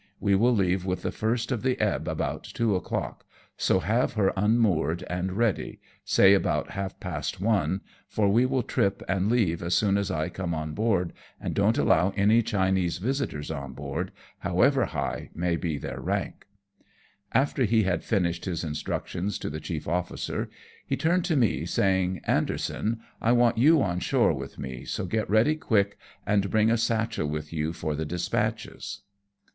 We 0.19 0.33
will 0.33 0.55
leave 0.55 0.83
with 0.83 1.03
the 1.03 1.11
first 1.11 1.51
of 1.51 1.61
the 1.61 1.79
ebb 1.79 2.07
about 2.07 2.43
two 2.43 2.75
o'clock, 2.75 3.23
so 3.55 3.81
have 3.81 4.13
her 4.13 4.33
unmoored 4.35 5.03
and 5.11 5.33
ready, 5.33 5.79
say 6.03 6.33
about 6.33 6.71
half 6.71 6.99
past 6.99 7.39
one, 7.39 7.81
for 8.07 8.27
we 8.27 8.41
I02 8.41 8.45
AMONG 8.45 8.47
TYPHOONS 8.47 8.47
AND 8.47 8.47
PIRATE 8.47 8.47
CRAFT. 8.47 8.51
will 8.51 8.63
trip 8.63 9.03
and 9.07 9.29
leave 9.31 9.61
as 9.61 9.75
soon 9.75 9.97
as 9.99 10.09
I 10.09 10.29
come 10.29 10.55
on 10.55 10.73
board, 10.73 11.13
and 11.39 11.53
don't 11.53 11.77
allow 11.77 12.11
any 12.17 12.41
Chinese 12.41 12.97
visitors 12.97 13.51
on 13.51 13.73
board, 13.73 14.11
however 14.39 14.85
high 14.85 15.29
may 15.35 15.55
be 15.55 15.77
their 15.77 15.99
rank." 15.99 16.47
After 17.31 17.65
he 17.65 17.83
had 17.83 18.03
finished 18.03 18.45
his 18.45 18.63
instructions 18.63 19.37
to 19.37 19.51
the 19.51 19.59
chief 19.59 19.87
officer, 19.87 20.49
he 20.83 20.97
turned 20.97 21.25
to 21.25 21.35
me, 21.37 21.63
saying," 21.67 22.21
Anderson, 22.23 23.01
I 23.21 23.33
want 23.33 23.59
you 23.59 23.83
on 23.83 23.99
shore 23.99 24.33
with 24.33 24.57
me, 24.57 24.83
so 24.83 25.05
get 25.05 25.29
ready 25.29 25.55
quick 25.55 25.99
and 26.25 26.49
bring 26.49 26.71
a 26.71 26.77
satchel 26.79 27.27
with 27.27 27.53
you 27.53 27.71
for 27.71 27.93
the 27.93 28.05
dispatches." 28.05 29.01